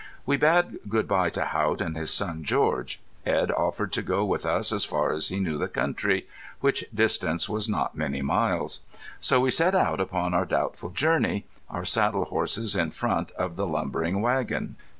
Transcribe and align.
We 0.25 0.35
bade 0.35 0.79
good 0.89 1.07
bye 1.07 1.29
to 1.29 1.45
Haught 1.45 1.79
and 1.79 1.95
his 1.95 2.11
son 2.11 2.43
George. 2.43 2.99
Edd 3.23 3.51
offered 3.51 3.91
to 3.91 4.01
go 4.01 4.25
with 4.25 4.47
us 4.47 4.71
as 4.71 4.83
far 4.83 5.11
as 5.13 5.27
he 5.27 5.39
knew 5.39 5.59
the 5.59 5.67
country, 5.67 6.25
which 6.59 6.83
distance 6.91 7.47
was 7.47 7.69
not 7.69 7.95
many 7.95 8.23
miles. 8.23 8.79
So 9.19 9.39
we 9.41 9.51
set 9.51 9.75
out 9.75 9.99
upon 9.99 10.33
our 10.33 10.45
doubtful 10.45 10.89
journey, 10.89 11.45
our 11.69 11.85
saddle 11.85 12.25
horses 12.25 12.75
in 12.75 12.89
front 12.89 13.29
of 13.33 13.55
the 13.57 13.67
lumbering 13.67 14.23
wagon. 14.23 14.75